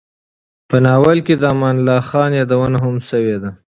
په 0.69 0.77
ناول 0.85 1.19
کې 1.27 1.35
د 1.37 1.43
امان 1.53 1.75
الله 1.79 2.01
خان 2.09 2.31
یادونه 2.39 2.77
هم 2.85 2.95
شوې 3.09 3.37
ده. 3.43 3.51